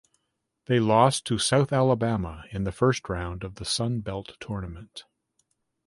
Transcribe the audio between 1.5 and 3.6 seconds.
Alabama in the first round of